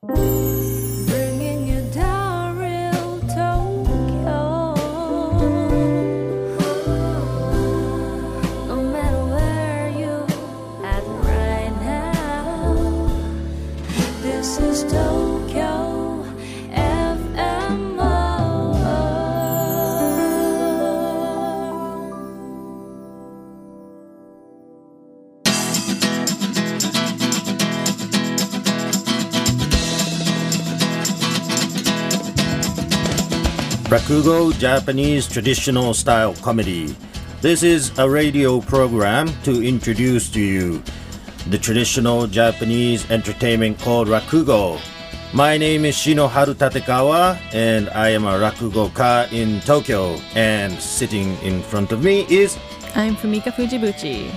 [0.00, 0.37] Bringing
[34.08, 36.96] Rakugo Japanese traditional style comedy.
[37.42, 40.82] This is a radio program to introduce to you
[41.48, 44.80] the traditional Japanese entertainment called Rakugo.
[45.34, 51.36] My name is Shinoharu Tatekawa and I am a Rakugo ka in Tokyo and sitting
[51.42, 52.56] in front of me is
[52.94, 54.30] I'm Fumika Fujibuchi.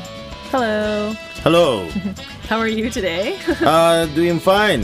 [0.52, 1.14] Hello.
[1.48, 1.88] hello.
[2.50, 3.40] How are you today?
[3.62, 4.84] uh doing fine.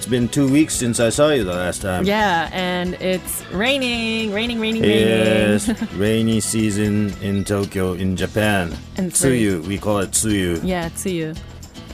[0.00, 2.04] It's been 2 weeks since I saw you the last time.
[2.06, 4.98] yeah, and it's raining, raining, raining, raining.
[4.98, 8.74] Yes, rainy season in Tokyo, in Japan.
[8.96, 10.58] And it's Tsuyu, we call it Tsuyu.
[10.64, 11.36] Yeah, Tsuyu.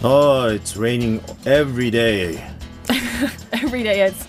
[0.05, 2.47] Oh, it's raining every day.
[3.53, 4.25] Every day it's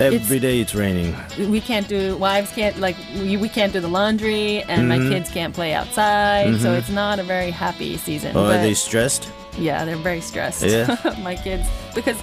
[0.00, 1.14] Every day it's raining.
[1.38, 5.10] we can't do wives can't like we, we can't do the laundry and my Mm-hmm.
[5.10, 9.28] kids can't play outside so it's not a very happy season Oh, are they stressed?
[9.58, 10.96] yeah they're very stressed Yeah?
[11.22, 12.16] my kids because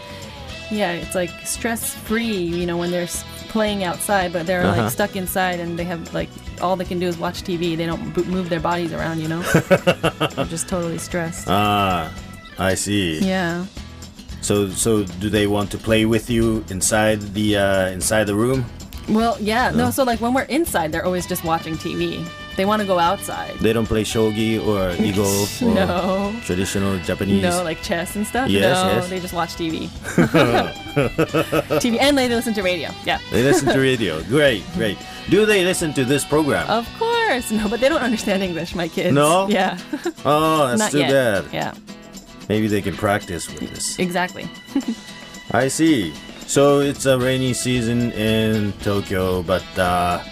[0.72, 3.08] yeah it's like stress free you know when they're
[3.50, 4.84] playing outside but they're Uh-huh.
[4.84, 6.30] like stuck inside and they have like
[6.62, 9.28] all they can do is watch tv they don't b- move their bodies around you
[9.28, 9.42] know
[10.36, 12.12] they're just totally stressed Ah,
[12.60, 13.20] I see.
[13.20, 13.66] yeah
[14.42, 18.66] So, so do they want to play with you inside the uh, inside the room?
[19.10, 22.20] well yeah no so like when we're inside they're always just watching tv
[22.58, 25.30] they want to go outside They don't play shogi or igo
[25.62, 27.44] or no traditional Japanese.
[27.44, 28.50] No, like chess and stuff.
[28.50, 29.10] Yes, no, yes.
[29.10, 29.88] they just watch TV.
[31.82, 32.90] TV, and they listen to radio.
[33.06, 34.22] Yeah, They listen to radio.
[34.24, 34.98] Great, great.
[35.30, 36.68] Do they listen to this program?
[36.70, 37.52] of course.
[37.52, 38.74] No, but they don't understand English.
[38.76, 39.14] My kids.
[39.14, 39.48] No?
[39.50, 39.78] Yeah.
[40.26, 41.12] oh, that's Not too yet.
[41.12, 41.54] bad.
[41.54, 41.74] Yeah.
[42.50, 44.00] Maybe they can practice with this.
[44.00, 44.48] Exactly.
[45.52, 46.14] I see.
[46.48, 50.24] So it's a rainy season in Tokyo, but uh,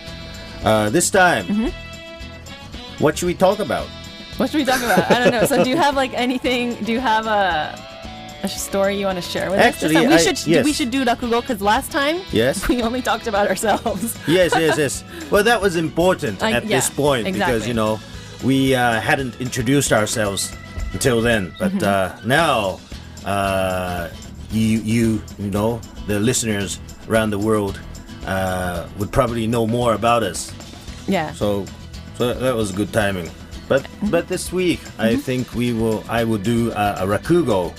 [0.64, 1.85] uh, this time, Mm-hmm.
[3.00, 3.88] What should we talk about?
[4.38, 5.10] What should we talk about?
[5.12, 5.46] I don't know.
[5.46, 6.76] So, do you have like anything?
[6.84, 7.80] Do you have a
[8.44, 10.02] a story you want to share with Actually, us?
[10.04, 10.10] time?
[10.10, 10.66] we I- should yes.
[10.66, 12.68] we should do rakugo because last time Yes.
[12.70, 14.16] we only talked about ourselves.
[14.28, 15.04] yes, yes, yes.
[15.32, 18.00] Well, that was important I- at yeah, this point because you know
[18.44, 20.54] we uh, hadn't introduced ourselves
[20.94, 22.24] until then, but Mm-hmm.
[22.24, 22.80] uh, now
[23.26, 24.10] uh,
[24.52, 26.80] you, you, you know, the listeners
[27.10, 27.80] around the world
[28.28, 30.54] uh, would probably know more about us.
[31.08, 31.32] Yeah.
[31.34, 31.66] So,
[32.18, 33.30] so that was good timing.
[33.68, 34.10] But mm-hmm.
[34.10, 35.22] but this week, I mm-hmm.
[35.22, 36.04] think we will.
[36.08, 37.74] I will do a, a rakugo,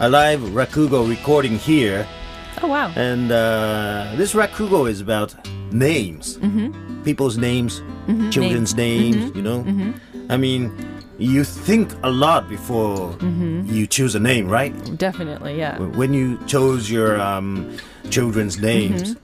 [0.00, 2.06] a live rakugo recording here,
[2.62, 2.92] oh wow.
[2.96, 5.34] and uh, this rakugo is about
[5.70, 7.02] names, mm-hmm.
[7.02, 8.30] people's names, mm-hmm.
[8.30, 9.34] children's names.
[9.36, 9.94] You know,
[10.30, 10.72] I mean,
[11.18, 14.72] you think a lot before you choose a name, right?
[14.96, 15.58] Definitely.
[15.58, 15.78] Yeah.
[15.78, 17.76] When you chose your um,
[18.10, 19.16] children's names.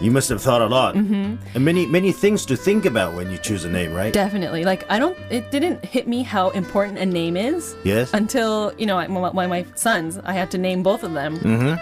[0.00, 1.36] You must have thought a lot, mm-hmm.
[1.54, 4.12] and many many things to think about when you choose a name, right?
[4.12, 4.64] Definitely.
[4.64, 5.16] Like I don't.
[5.30, 7.74] It didn't hit me how important a name is.
[7.84, 8.12] Yes.
[8.14, 11.74] until you know my, my, my sons i had to name both of them Mm-hmm.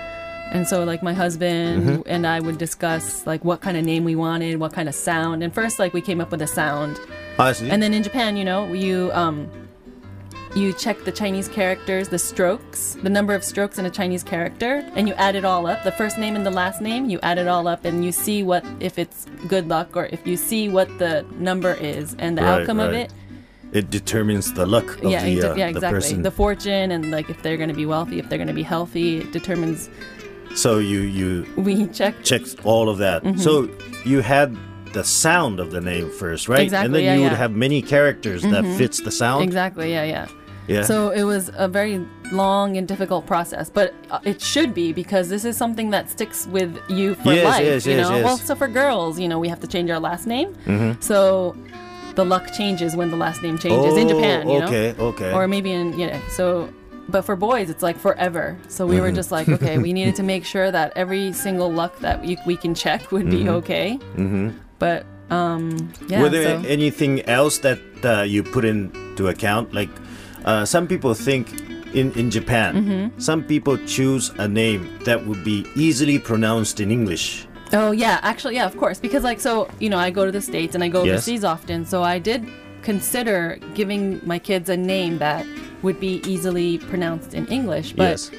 [0.57, 4.15] and so like my husband and i would discuss like what kind of name we
[4.17, 6.99] wanted what kind of sound and first like we came up with a sound
[7.39, 7.71] I see.
[7.71, 9.49] and then in japan you know you um
[10.57, 14.85] you check the chinese characters the strokes the number of strokes in a chinese character
[14.97, 17.39] and you add it all up the first name and the last name you add
[17.39, 20.69] it all up and you see what if it's good luck or if you see
[20.69, 23.03] what the number is and the Right, outcome of right.
[23.03, 23.13] it
[23.73, 25.91] it determines the luck of yeah, the, uh, yeah, the exactly.
[26.01, 26.23] person.
[26.23, 28.65] The fortune and like if they're going to be wealthy, if they're going to be
[28.65, 29.89] healthy, it determines.
[30.57, 32.21] so you you We check.
[32.25, 33.23] checked all of that.
[33.39, 33.71] So
[34.05, 34.57] you had
[34.93, 36.63] the sound of the name first, right?
[36.63, 37.39] Exactly, and then yeah, you would yeah.
[37.39, 39.45] have many characters that fits the sound.
[39.45, 39.93] Exactly.
[39.93, 40.27] Yeah, yeah.
[40.71, 40.83] Yeah.
[40.85, 41.97] So it was a very
[42.33, 46.47] long and difficult process, but uh, it should be because this is something that sticks
[46.47, 47.65] with you for Yes, life.
[47.65, 48.17] yes, you yes, know.
[48.17, 48.25] yes.
[48.25, 50.55] Well, so for girls, you know, we have to change our last name.
[50.67, 51.01] Mm-hmm.
[51.01, 51.57] So
[52.15, 54.49] the luck changes when the last name changes in Oh, Japan.
[54.49, 54.67] You know.
[54.67, 55.33] okay, okay.
[55.33, 56.21] Or maybe in yeah.
[56.31, 56.69] So.
[57.09, 58.57] But for boys, it's like forever.
[58.69, 59.03] So we Mm-hmm.
[59.03, 62.39] were just like, okay, we needed to make sure that every single luck that we,
[62.47, 63.99] we can check would be okay.
[64.15, 64.51] Mm-hmm.
[64.79, 66.23] But um, yeah.
[66.23, 69.75] Were there so- anything else that uh, you put into account?
[69.75, 69.91] Like
[70.45, 71.47] uh, some people think
[71.95, 73.21] in in Japan, Mm-hmm.
[73.21, 77.47] some people choose a name that would be easily pronounced in English.
[77.73, 78.99] Oh yeah, actually yeah, of course.
[79.01, 81.13] Because like so, you know, I go to the states and I go Yes.
[81.15, 82.47] overseas often, so I did
[82.83, 85.45] consider giving my kids a name that
[85.83, 87.93] would be easily pronounced in English.
[87.93, 88.31] But yes.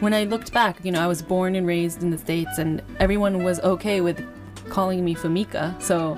[0.00, 2.80] when I looked back, you know, I was born and raised in the states, and
[3.00, 4.18] everyone was okay with
[4.68, 5.74] calling me Fumika.
[5.82, 6.16] So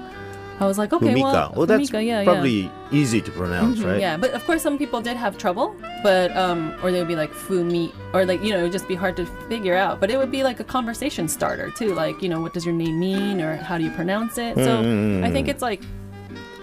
[0.61, 1.23] I was like, okay, Fumika.
[1.23, 2.25] well, Well, that's Fumika, yeah, yeah.
[2.25, 4.01] probably easy to pronounce, Mhm, right?
[4.01, 7.17] Yeah, but of course, some people did have trouble, but um, or they would be
[7.17, 9.99] like Fumi, or like you know, it would just be hard to figure out.
[10.01, 12.75] But it would be like a conversation starter too, like you know, what does your
[12.75, 14.55] name mean, or how do you pronounce it?
[14.57, 14.81] So
[15.25, 15.83] I think it's like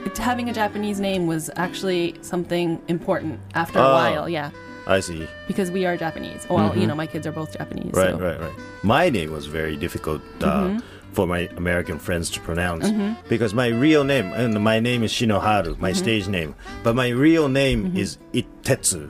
[0.05, 3.93] it, having a Japanese name was actually something important after a Oh.
[3.93, 4.49] while, yeah,
[4.88, 5.27] I see.
[5.47, 6.47] because we are Japanese.
[6.49, 7.91] Well, you know, my kids are both Japanese.
[7.93, 8.19] Right, so.
[8.19, 8.55] right, right.
[8.83, 10.79] My name was very difficult uh, Mm-hmm.
[11.12, 12.90] For my American friends to pronounce
[13.28, 15.98] because my real name and my name is Shinoharu, my Mm-hmm.
[16.00, 19.10] stage name, but my real name is Itetsu.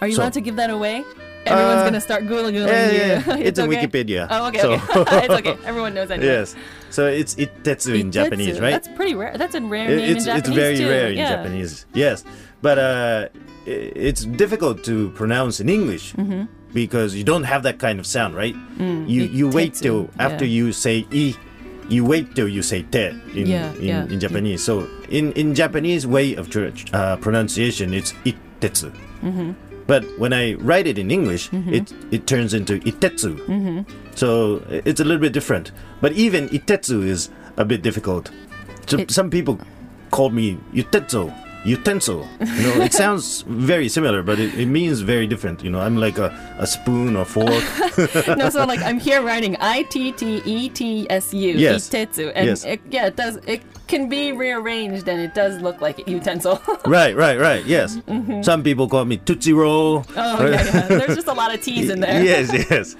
[0.00, 1.04] Are you So- allowed to give that away?
[1.44, 2.98] Everyone's Uh, gonna start googling Yeah, you.
[2.98, 3.74] yeah, it's, a okay?
[3.86, 4.28] Wikipedia.
[4.30, 5.24] Oh, okay, So- okay.
[5.26, 5.56] it's okay.
[5.66, 6.28] Everyone knows anyway.
[6.28, 6.54] yes.
[6.90, 8.12] So it's Itetsu in Itetsu.
[8.12, 8.70] Japanese, right?
[8.70, 9.34] That's pretty rare.
[9.36, 10.88] That's a rare It- name it's in Japanese it's very too.
[10.88, 11.16] rare in.
[11.16, 11.86] Japanese.
[11.94, 12.22] Yes,
[12.62, 13.28] but uh,
[13.66, 16.42] it's difficult to pronounce in English Mm-hmm.
[16.74, 18.56] Because you don't have that kind of sound, right?
[18.78, 21.34] you you wait till after Mm, you say i,
[21.88, 24.04] you wait till you say te in Yeah, in, yeah.
[24.12, 24.62] in Japanese.
[24.64, 28.90] So in in Japanese way of uh, pronunciation, it's itetsu.
[29.22, 29.52] Mm-hmm.
[29.86, 33.36] But when I write it in English, it it turns into itetsu.
[33.46, 33.80] Mm-hmm.
[34.14, 35.72] So it's a little bit different.
[36.00, 38.30] But even itetsu is a bit difficult.
[38.86, 39.58] So It- some people
[40.10, 41.32] call me utetsu,
[41.64, 42.26] utensil.
[42.40, 45.62] You know, it sounds very similar, but it, it means very different.
[45.62, 46.28] You know, I'm like a,
[46.58, 47.48] a spoon or fork.
[48.36, 51.88] no, so like I'm here writing I T T E T S U Yes.
[51.88, 52.64] itetsu, and Yes.
[52.64, 53.36] it, yeah, it does.
[53.46, 56.60] It can be rearranged, and it does look like utensil.
[56.86, 57.64] right, right, right.
[57.64, 57.98] Yes.
[58.42, 60.00] Some people call me tootsie roll.
[60.02, 60.18] Mm-hmm.
[60.18, 60.88] oh yeah, yeah.
[60.88, 62.22] There's just a lot of T's in there.
[62.24, 62.96] yes, yes.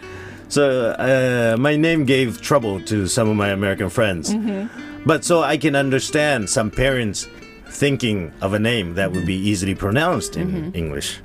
[0.48, 4.34] So uh, my name gave trouble to some of my American friends.
[4.34, 5.02] Mm-hmm.
[5.06, 7.26] But so I can understand some parents
[7.72, 10.76] thinking of a name that would be easily pronounced in Mm-hmm.
[10.76, 11.20] English.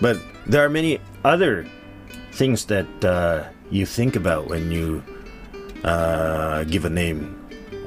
[0.00, 1.66] But there are many other
[2.32, 5.02] things that uh, you think about when you
[5.84, 7.36] uh, give a name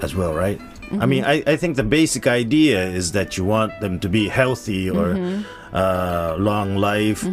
[0.02, 0.60] as well, right?
[1.02, 1.50] I mean, Mm-hmm.
[1.50, 5.16] I, I think the basic idea is that you want them to be healthy or
[5.16, 5.42] Mm-hmm.
[5.74, 7.26] uh, long life,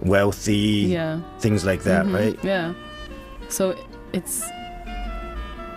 [0.00, 1.20] wealthy, Yeah.
[1.40, 2.38] things like that, right?
[2.42, 2.74] Yeah.
[3.48, 3.74] So
[4.12, 4.42] it's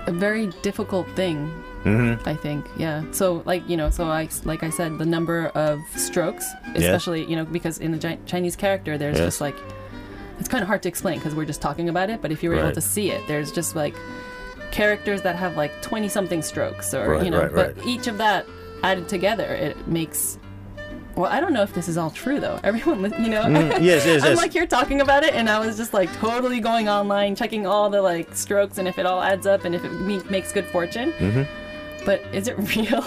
[0.08, 1.52] a very difficult thing.
[1.84, 2.28] Mm-hmm.
[2.28, 3.04] I think, yeah.
[3.12, 6.46] So, like you know, so I like I said, the number of strokes,
[6.76, 9.26] especially you know, because in the Chi- Chinese character, there's Yes.
[9.28, 9.56] just like
[10.40, 12.22] it's kind of hard to explain because we're just talking about it.
[12.22, 13.96] But if you're able to see it, there's just like
[14.72, 17.88] characters that have like twenty something strokes, or Right, you know, right, but right.
[17.88, 18.46] each of that
[18.84, 20.38] added together, it makes.
[21.16, 22.60] Well, I don't know if this is all true though.
[22.64, 24.38] Everyone, you know, Mm, yes, yes, I'm yes.
[24.38, 27.90] like here talking about it, and I was just like totally going online, checking all
[27.90, 30.66] the like strokes and if it all adds up and if it me- makes good
[30.68, 31.14] fortune.
[32.10, 33.06] But is it real?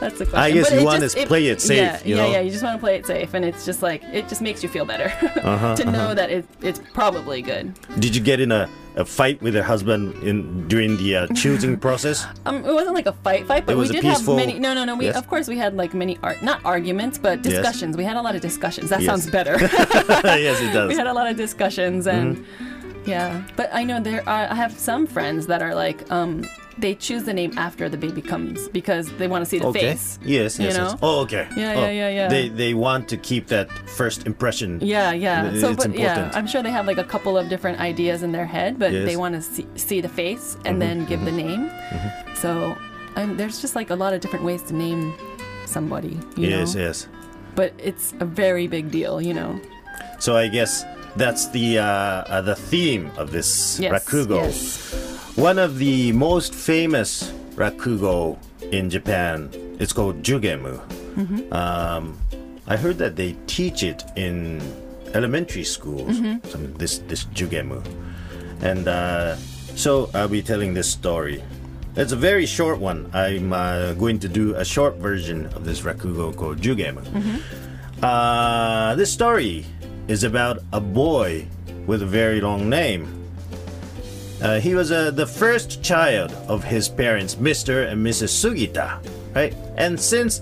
[0.00, 0.26] That's the question.
[0.26, 0.36] Mm-hmm.
[0.36, 2.30] I guess But you wanna just- play it safe, Yeah, you yeah, know?
[2.34, 2.40] yeah.
[2.40, 4.68] You just want to play it safe, and it's just like it just makes you
[4.68, 5.08] feel better
[5.52, 7.64] Uh-huh, to know that it, it's probably good.
[8.04, 11.76] Did you get in a, a fight with your husband in during the uh, choosing
[11.86, 12.26] process?
[12.46, 14.46] Um, it wasn't like a fight, fight, but It was we a did peaceful- have
[14.46, 14.58] many.
[14.58, 14.96] No, no, no.
[14.96, 15.16] We Yes?
[15.16, 17.54] of course we had like many art, not arguments, but Yes.
[17.54, 17.96] discussions.
[17.96, 18.90] We had a lot of discussions.
[18.90, 19.08] That Yes.
[19.10, 19.56] sounds better.
[19.60, 20.88] yes, it does.
[20.88, 23.10] we had a lot of discussions and Mm-hmm.
[23.10, 26.32] yeah but i know there are i have some friends that are like um
[26.80, 29.80] they choose the name after the baby comes because they want to see the okay.
[29.92, 30.96] face Yes, you yes, yes.
[31.02, 31.46] Oh, okay.
[31.56, 32.28] Yeah, Oh, yeah, yeah, yeah.
[32.28, 33.68] They they want to keep that
[34.00, 34.78] first impression.
[34.80, 37.78] yeah yeah It's so but yeah i'm sure they have like a couple of different
[37.90, 38.98] ideas in their head but Yes.
[38.98, 39.06] Mm-hmm.
[39.10, 41.62] they want to see, see the face and then give the name
[42.42, 42.50] so
[43.16, 45.02] um, there's just like a lot of different ways to name
[45.66, 47.08] somebody you Yes, know yes.
[47.54, 49.58] but it's a very big deal you know
[50.20, 50.84] So I guess
[51.16, 54.38] that's the uh, uh, the theme of this yes rakugo.
[54.46, 54.58] yes.
[55.38, 58.36] One of the most famous rakugo
[58.72, 59.50] in Japan.
[59.78, 60.82] It's called jugemu.
[61.14, 61.52] Mm-hmm.
[61.52, 62.18] Um,
[62.66, 64.60] I heard that they teach it in
[65.14, 66.18] elementary schools.
[66.18, 66.48] Mm-hmm.
[66.48, 67.86] Some this this jugemu,
[68.62, 69.36] and uh,
[69.78, 71.40] so I'll be telling this story.
[71.94, 73.08] It's a very short one.
[73.14, 77.06] I'm uh, going to do a short version of this rakugo called jugemu.
[78.02, 79.66] Uh, this story
[80.08, 81.46] is about a boy
[81.86, 83.17] with a very long name.
[84.40, 87.90] Uh, he was uh, the first child of his parents, Mr.
[87.90, 88.30] and Mrs.
[88.30, 89.04] Sugita,
[89.34, 89.54] right?
[89.76, 90.40] And since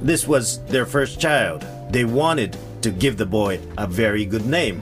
[0.00, 4.80] this was their first child, they wanted to give the boy a very good name,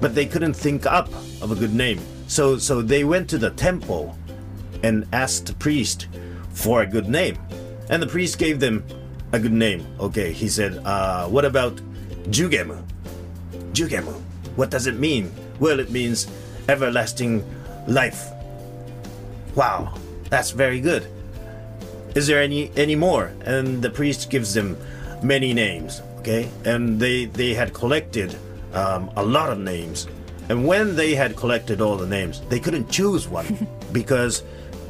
[0.00, 1.08] but they couldn't think up
[1.40, 2.00] of a good name.
[2.26, 4.16] So, so they went to the temple
[4.82, 6.06] and asked the priest
[6.50, 7.38] for a good name,
[7.88, 8.84] and the priest gave them
[9.32, 9.86] a good name.
[9.98, 11.76] Okay, he said, uh, "What about
[12.30, 12.82] Jugemu?"
[13.72, 14.14] Jugemu.
[14.56, 15.32] What does it mean?
[15.58, 16.26] Well, it means
[16.68, 17.44] everlasting
[17.86, 18.28] life.
[19.54, 19.94] Wow,
[20.30, 21.06] that's very good.
[22.14, 23.32] Is there any any more?
[23.44, 24.76] And the priest gives them
[25.22, 26.02] many names.
[26.18, 28.36] Okay, and they they had collected
[28.74, 30.06] um, a lot of names.
[30.48, 34.42] And when they had collected all the names, they couldn't choose one because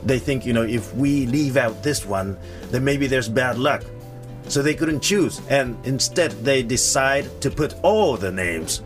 [0.05, 2.39] they think, you know, if we leave out this one,
[2.71, 3.83] then maybe there's bad luck.
[4.47, 5.41] So they couldn't choose.
[5.51, 8.83] And instead, they decide to put all the names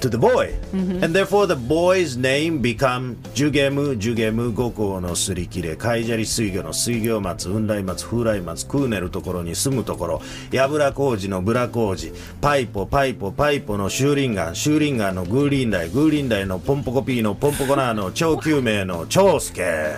[0.00, 0.54] to the boy.
[0.72, 19.96] And therefore, the boy's name become ジュゲム、ジュゲム、五行のすり切れ、海砂利水魚の水魚松、雲来松、風来松、クーネルところに住むところ、やぶら工事のブラ工事、パイポ、パイポ、パイポのシューリンガン、シューリンガンのグーリンダイ、グーリンダイのポンポコピーのポンポコナーの超救命の長介。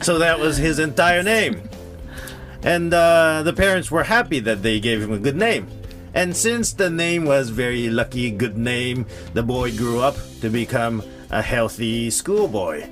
[0.00, 1.62] So that was his entire name.
[2.62, 5.66] And uh, the parents were happy that they gave him a good name.
[6.14, 11.02] And since the name was very lucky, good name, the boy grew up to become
[11.30, 12.86] a healthy schoolboy.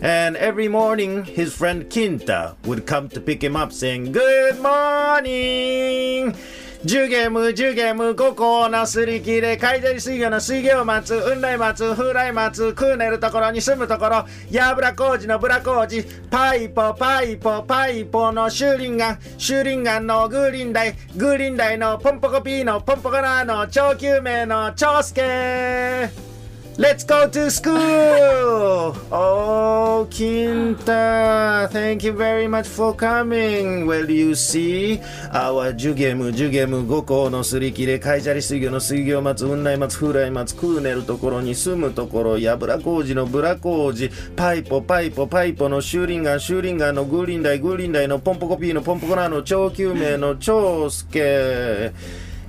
[0.00, 6.34] And every morning, his friend Kinta would come to pick him up saying, Good morning!
[6.84, 26.31] 10ゲーム、10ゲーム、五個のすり切れ、海砂利水魚の水魚を待つ、雲来松、風来松、食うねるところに住むところ、やぶら工事のブラ工事、パイポ、パイポ、パイポのシューリンガン、シューリンガンのグーリンダイ、グーリンダイのポンポコピーのポンポコラーの超救命の長介。
[26.78, 28.96] Let's go to school!
[29.12, 33.84] Oh, Kinta, thank you very much for coming.
[33.86, 34.98] Well, you see,
[35.32, 51.92] our ジュゲム、ジュゲム、五行のすり切れ、海砂利水魚の水魚松、雲来松、風来松、クーネルところに住むところ、やぶら工事のブラ工事、パイポ、パイポ、パイポのシューリンガン、シューリンガンのグーリンダイ、グーリンダイのポンポコピーのポンポコナーの超救命の長介。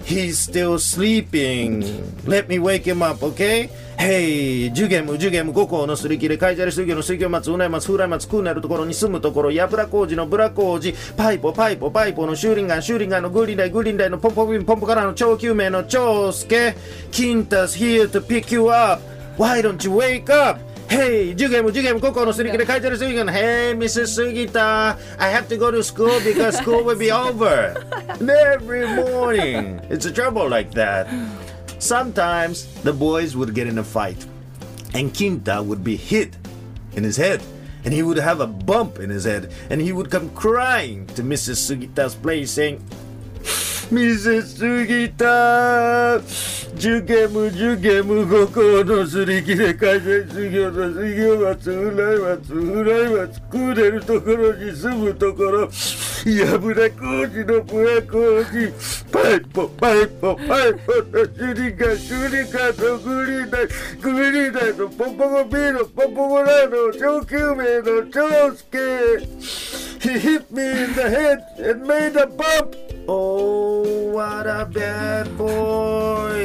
[0.05, 1.81] He's still sleeping.
[2.25, 3.69] Let me wake him up, okay?
[3.97, 16.75] Hey, ジュゲム、ジュゲム、五行のすり切れ、海砂利水魚の水魚松、うない松、風来松、クーネルところに住むところ、やぶら工事のブラ工事、パイポ、パイポ、パイポのシューリンガン、シューリンガンのグーリンダイ、グーリンダイのポンポピン、ポンポからの超救命の長介。
[17.11, 19.01] Kinta's here to pick you up.
[19.37, 20.59] Why don't you wake up?
[20.89, 24.17] Hey, Jugem, Jugem, Koko no Sneaker Hey, Mrs.
[24.17, 27.75] Sugita, I have to go to school because school will be over.
[28.21, 29.79] Every morning.
[29.89, 31.07] It's a trouble like that.
[31.79, 34.25] Sometimes the boys would get in a fight,
[34.93, 36.37] and Kinta would be hit
[36.93, 37.41] in his head,
[37.83, 41.23] and he would have a bump in his head, and he would come crying to
[41.23, 41.57] Mrs.
[41.59, 42.83] Sugita's place saying,
[43.91, 46.17] 見せすぎた
[46.75, 58.71] 受験無受験無五校のすり切れ改善授業の授業は償いは償いは作れるところに住むところ破れ工事のプレ工事
[59.11, 63.67] パイポパイポパイポの修理が修理がのグリーンダイ
[64.01, 68.77] グリーンダイのポポゴビーのポポゴラの上級名の長介
[69.99, 76.42] He hit me in the head and made a bump Oh, what a bad boy.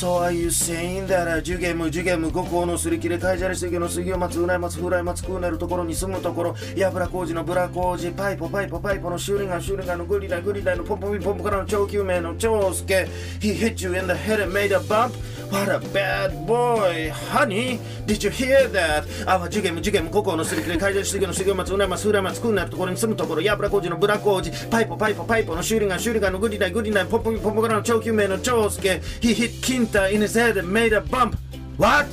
[0.00, 13.06] So are you saying that uh, ジュゲム、ジュゲム、五行のすり切れ、海砂利水魚の水魚松、うない松、風来松、クーネルところに住むところ、やぶら工事のブラ工事、パイポ、パイポ、パイポのシューリンガン、シューリガンのグリダ、グリダのポンポンポンポからの超救命の長介。
[13.40, 15.14] He hit you in the head and made a bump?
[15.50, 17.12] What a bad boy.
[17.32, 19.04] Honey, did you hear that?
[19.26, 29.02] あわ、ジュゲム、ジュゲム、五行のすり切れ、海砂利水魚の水魚松、うない松、風来松、クーネルところに住むところ、やぶら工事のブラ工事、パイポ、パイポ、パイポのシューリンガン、シューリガンのグリダ、グリダ、ポンポンポンポからの超救命の長介。
[29.20, 31.36] He hit 金 Santa uh, in his head made a bump.
[31.76, 32.06] What?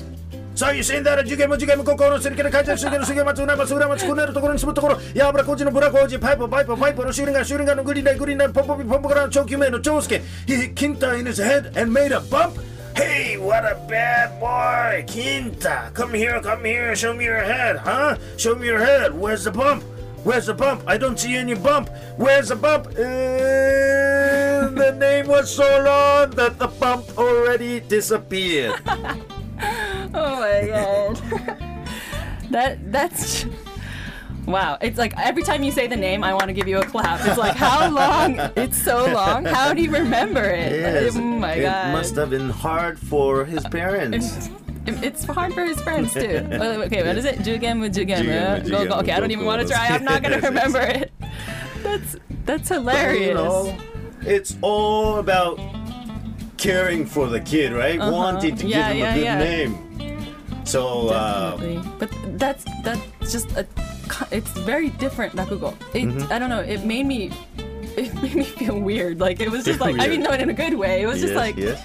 [0.55, 3.55] So you're saying that you get what you get, Kokoro, Sirikana, Kaja, Sugar, Sugar, Matsuna,
[3.55, 8.51] Masura, Matsuner, Tokoran, Smutokoro, Yabra, Kojin, Burakoji, Piper, Piper, Piper, shooting, shooting, and Gurina, Gurina,
[8.51, 10.23] Popo, Pomporan, Chokume, no Chosuke.
[10.47, 12.57] He Kinta in his head and made a bump.
[12.95, 15.93] Hey, what a bad boy, Kinta.
[15.93, 18.17] Come here, come here, show me your head, huh?
[18.37, 19.13] Show me your head.
[19.13, 19.83] Where's the bump?
[20.23, 20.81] Where's the bump?
[20.87, 21.91] I don't see any bump.
[22.17, 22.87] Where's the bump?
[22.97, 23.96] Uh...
[24.79, 28.79] And the name was so long that the bump already disappeared.
[30.13, 31.15] Oh my god.
[32.51, 33.45] that that's
[34.45, 36.85] Wow, it's like every time you say the name, I want to give you a
[36.85, 37.25] clap.
[37.25, 38.39] It's like how long?
[38.55, 39.45] It's so long.
[39.45, 40.71] How do you remember it?
[40.71, 41.89] Yes, oh my it god.
[41.89, 44.49] It must have been hard for his uh, parents.
[44.85, 46.47] It's, hard for his friends too.
[46.51, 47.39] Okay, what is it?
[47.39, 48.63] Jugemu, jugemu.
[48.63, 48.95] Jugemu, Go, go.
[48.99, 49.87] Okay, I don't even want to try.
[49.87, 51.11] I'm not gonna remember it.
[51.83, 52.15] That's
[52.45, 53.27] that's hilarious.
[53.27, 53.77] You know,
[54.27, 55.59] it's all about
[56.57, 57.99] caring for the kid, right?
[57.99, 58.11] Uh-huh.
[58.11, 59.39] Wanting to Yeah, give him yeah, a good yeah.
[59.39, 60.65] name.
[60.65, 61.91] So, uh, Definitely.
[61.97, 63.65] but that's that's just a
[64.31, 65.73] it's very different rakugo.
[65.93, 66.31] It Mm-hmm.
[66.31, 66.59] I don't know.
[66.59, 67.31] It made me
[67.97, 69.19] it made me feel weird.
[69.19, 71.01] Like it was just like I mean not in a good way.
[71.03, 71.81] It was just yes, like yes.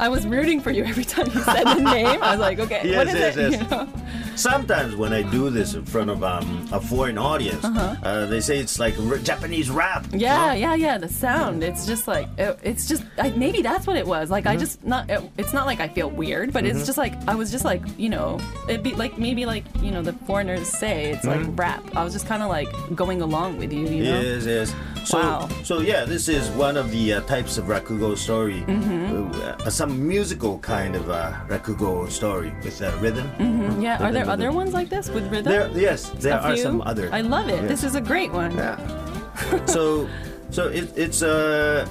[0.00, 2.22] I was rooting for you every time you said the name.
[2.22, 3.36] I was like, okay, Yes, what is it?
[3.52, 3.62] yes.
[3.62, 3.88] You know?
[4.36, 8.58] Sometimes when I do this in front of um, a foreign audience, uh they say
[8.58, 10.04] it's like r- Japanese rap.
[10.06, 10.16] Uh-huh.
[10.16, 10.98] Yeah, yeah, yeah.
[10.98, 11.62] The sound.
[11.62, 14.30] It's just like it, it's just I, maybe that's what it was.
[14.30, 14.52] Like Mm-hmm.
[14.52, 15.08] I just not.
[15.10, 17.82] It, it's not like I feel weird, but it's just like I was just like
[17.98, 21.56] you know it'd be like maybe like you know the foreigners say it's like Mm-hmm.
[21.56, 21.82] rap.
[21.96, 23.86] I was just kind of like going along with you.
[23.86, 24.20] You know.
[24.20, 24.74] Yes, yes.
[25.04, 25.48] So, Wow.
[25.64, 28.62] so yeah, this is one of the uh, types of rakugo story.
[28.66, 29.32] Mm-hmm.
[29.66, 33.26] Uh, some musical kind of uh, rakugo story with uh, rhythm.
[33.82, 33.98] Yeah.
[34.02, 34.56] Are there Rhythm, other rhythm.
[34.56, 35.52] ones like this with rhythm?
[35.52, 36.62] There, yes, there A are few?
[36.62, 37.08] some other.
[37.12, 37.62] I love it.
[37.62, 37.68] Yes.
[37.68, 38.54] This is a great one.
[38.56, 38.76] Yeah.
[39.66, 40.08] so,
[40.50, 41.86] so it, it's uh,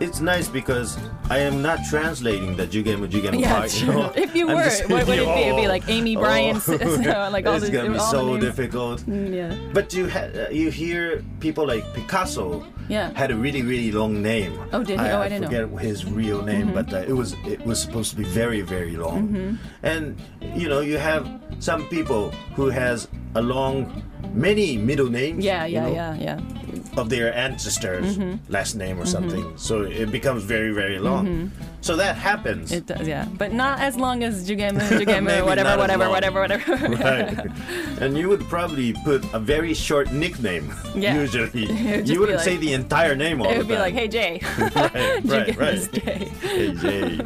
[0.00, 3.74] it's nice because I am not translating the jugemu jugemu Yeah, part.
[3.80, 4.12] you know?
[4.14, 5.40] If you I'm were, just what would it be?
[5.42, 6.72] It'd be like Amy Bryan, oh.
[6.72, 9.00] you know, like all it's gonna be so difficult.
[9.02, 9.54] Mm, Yeah.
[9.72, 13.10] But you ha- uh, you hear people like Picasso Yeah.
[13.14, 14.52] had a really really long name.
[14.72, 15.06] Oh, did he?
[15.06, 15.48] Oh, I didn't know.
[15.48, 15.74] Mm-hmm.
[15.76, 18.96] forget his real name, but uh, it was it was supposed to be very very
[18.96, 19.28] long.
[19.28, 19.56] Mm-hmm.
[19.82, 20.16] And
[20.54, 21.26] you know you have
[21.58, 24.02] some people who has a long
[24.32, 25.44] many middle names.
[25.44, 26.57] Yeah, you yeah, know, yeah, yeah.
[26.98, 28.52] Of their ancestors' Mm-hmm.
[28.52, 31.52] last name or something, so it becomes very very long.
[31.80, 32.72] So that happens.
[32.72, 33.24] It does, yeah.
[33.38, 37.38] But not as long as Jugemu, Jugemu, Maybe whatever, whatever, whatever, whatever, Right.
[38.02, 40.74] and you would probably put a very short nickname.
[40.96, 41.14] Yeah.
[41.22, 44.08] Usually, would you wouldn't like- say the entire name all It would be like, hey,
[44.08, 44.40] Jay.
[44.58, 45.92] right, right, right.
[45.92, 46.28] Jay.
[46.42, 47.20] Hey Jay.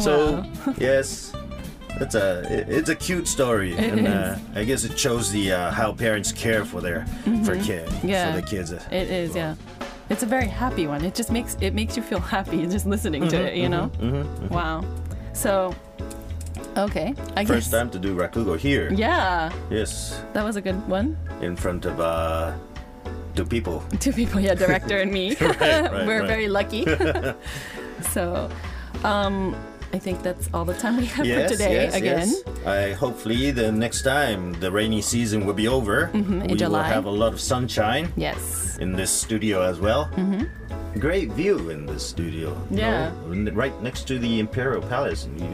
[0.00, 0.44] So
[0.78, 1.25] yes,
[2.00, 4.06] it's a it- it's a cute story, It and.
[4.08, 7.06] Uh, I guess it shows the uh, how parents care for their
[7.44, 8.08] for kid Mm-hmm.
[8.08, 8.32] Yeah.
[8.34, 8.70] for the kids.
[8.72, 9.54] It is, yeah.
[10.08, 11.04] It's a very happy one.
[11.04, 13.90] It just makes it makes you feel happy just listening to Mm-hmm, it, you know?
[14.50, 14.84] Wow.
[15.32, 15.74] So,
[16.76, 17.14] okay.
[17.36, 17.78] I First guess.
[17.80, 18.90] time to do rakugo here.
[18.92, 21.16] Yeah, Yes, that was a good one.
[21.42, 22.52] in front of uh,
[23.34, 23.82] two people.
[24.00, 25.34] Two people, yeah, director and me.
[25.40, 26.28] right, We're right.
[26.28, 26.86] very lucky.
[28.14, 28.48] so,
[29.04, 29.54] um,
[29.96, 31.72] I think that's all the time we have yes, for today.
[31.84, 32.66] yes, again, yes.
[32.66, 36.10] I hopefully the next time the rainy season will be over.
[36.12, 36.82] Mm-hmm, in we July.
[36.82, 38.76] will have a lot of sunshine yes.
[38.76, 40.10] in this studio as well.
[40.16, 40.98] Mm-hmm.
[41.00, 42.54] Great view in this studio.
[42.70, 43.10] Yeah.
[43.54, 45.48] right next to the Imperial Palace, and you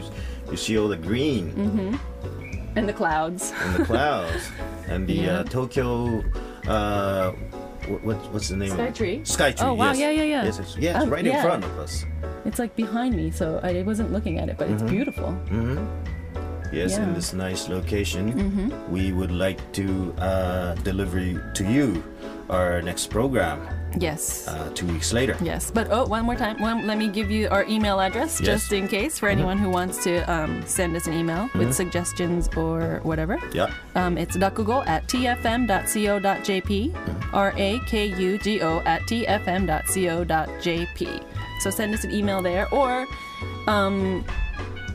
[0.51, 1.95] you see all the green Mm-hmm.
[2.75, 3.53] And the clouds.
[3.63, 4.43] and the clouds
[4.91, 5.39] and the Yeah.
[5.39, 6.21] uh, Tokyo.
[6.67, 7.31] Uh,
[7.87, 8.71] what, what, what's the name?
[8.73, 8.93] of it?
[8.93, 9.21] Skytree?
[9.23, 9.63] Skytree.
[9.67, 9.99] Oh, wow, Yes.
[9.99, 10.43] yeah, yeah, yeah.
[10.47, 11.35] Yes, it's, yeah, it's Um, right yeah.
[11.37, 12.03] in front of us.
[12.45, 14.83] It's like behind me, so I wasn't looking at it, but Mm-hmm.
[14.83, 15.35] it's beautiful.
[16.73, 18.91] Yes, in this nice location, Mm-hmm.
[18.91, 21.21] we would like to uh, deliver
[21.53, 22.01] to you
[22.49, 23.61] our next program
[24.01, 24.47] Yes.
[24.49, 25.37] uh, two weeks later.
[25.39, 26.57] Yes, but oh, one more time.
[26.59, 28.41] One, let me give you our email address Yes.
[28.41, 28.45] Mm-hmm.
[28.57, 32.49] just in case for anyone who wants to um, send us an email with suggestions
[32.57, 33.37] or whatever.
[33.53, 33.69] Yeah.
[33.93, 36.73] Um, it's rakugo at tfm.co.jp,
[37.33, 39.01] R A K U G O at
[39.93, 41.21] tfm.co.jp.
[41.63, 43.07] So send us an email there, or
[43.67, 44.23] um,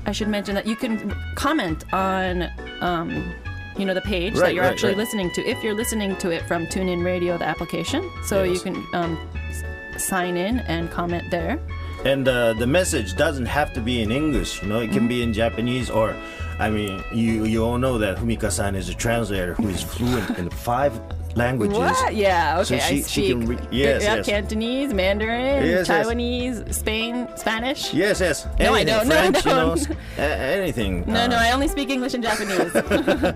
[0.07, 2.49] I should mention that you can comment on.
[2.81, 3.33] Um,
[3.79, 4.99] you know the page that you're right, actually right.
[5.05, 8.11] listening to if you're listening to it from TuneIn Radio, the application.
[8.25, 8.57] So Yes.
[8.57, 9.17] you can um,
[9.49, 11.61] s- sign in and comment there.
[12.05, 14.63] And uh, the message doesn't have to be in English.
[14.63, 16.17] You know, it can be in Japanese or,
[16.59, 20.51] I mean, you you all know that Fumika-san is a translator who is fluent in
[20.51, 20.93] five
[21.39, 21.79] languages.
[21.79, 22.15] What?
[22.15, 22.63] Yeah.
[22.63, 22.85] So Okay.
[22.85, 23.13] I she- speak.
[23.25, 24.27] she can re- yes, yeah, yes.
[24.27, 25.89] Cantonese, Mandarin, Yes, yes.
[25.89, 27.95] Taiwanese, Spain, Spanish.
[27.95, 28.45] Yes, yes.
[28.59, 29.09] No, I Anything, don't.
[29.09, 29.91] No, I French, you know, don't.
[30.19, 31.05] a- anything.
[31.07, 32.73] No, uh, no, I only speak English and Japanese.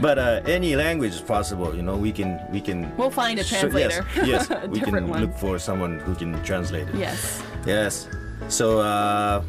[0.00, 1.76] But uh, any language is possible.
[1.76, 2.90] You know, we can we can.
[2.96, 4.04] We'll find a So- translator.
[4.16, 5.20] yes, yes, A we can one.
[5.22, 6.94] look for someone who can translate it.
[6.96, 7.40] yes.
[7.66, 8.08] Yes.
[8.48, 9.42] So uh,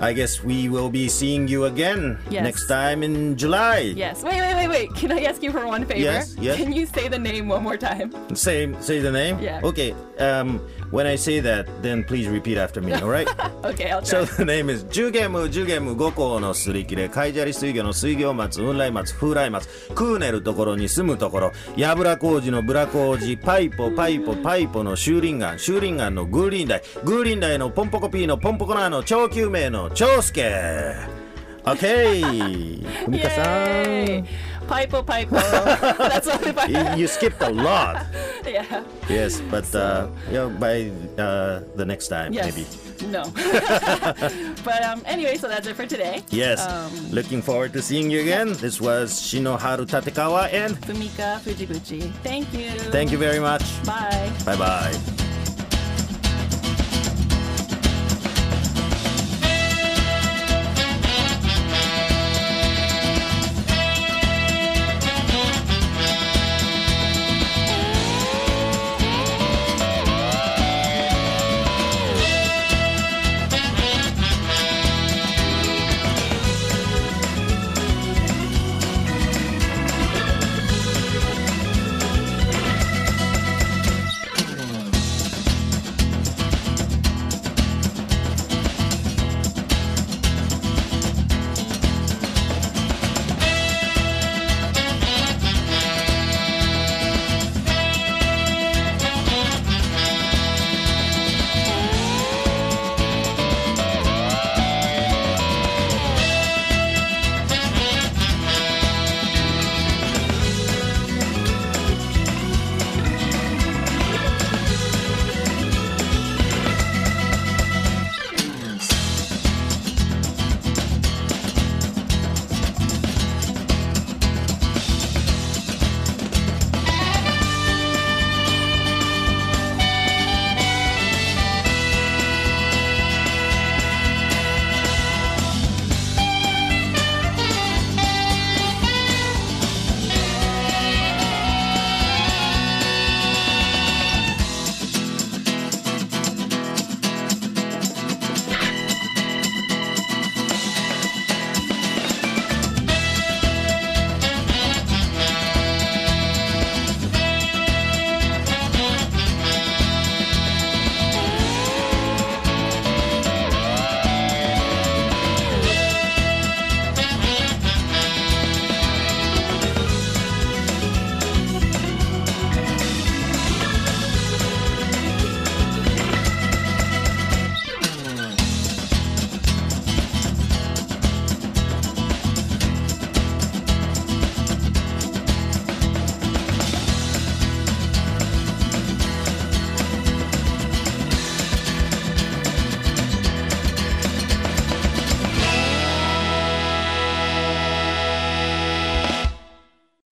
[0.00, 2.42] I guess we will be seeing you again Yes.
[2.44, 3.94] next time in July.
[3.96, 4.22] Yes.
[4.22, 4.94] Wait, wait, wait, wait.
[4.94, 6.00] Can I ask you for one favor?
[6.00, 6.56] Yes, yes.
[6.56, 8.12] Can you say the name one more time?
[8.34, 9.38] Say say the name.
[9.40, 9.60] Yeah.
[9.64, 9.94] Okay.
[10.18, 12.92] Um, when I say that, then please repeat after me.
[12.92, 13.28] All right?
[13.64, 14.24] Okay, I'll try.
[14.24, 30.94] So the name is ジュゲムジュゲム五校のすり切れ海砂利水魚の水魚松雲来松風来松クーネルところに住むところやぶら工事のブラ工事パイポパイポパイポのシューリンガンシューリンガンのグーリンダイグーリンダイのポンポコピーのポンポコナーの超救命の長介
[31.64, 33.42] OK ふみかさ!
[33.42, 34.26] ん
[34.66, 35.36] Pipo, pipo.
[35.36, 38.06] That's all you, you skipped a lot
[38.54, 38.84] Yeah.
[39.08, 42.44] yes but uh, yeah, by uh, the next time Yes.
[42.54, 42.66] maybe
[43.10, 43.24] No.
[44.64, 46.22] but um, anyway, so that's it for today.
[46.30, 46.60] Yes.
[46.62, 48.52] Um, Looking forward to seeing you again.
[48.54, 52.12] This was Shinoharu Tatekawa and Fumika Fujiguchi.
[52.22, 52.70] Thank you.
[52.94, 53.64] thank you very much.
[53.84, 54.30] Bye.
[54.46, 55.13] Bye bye.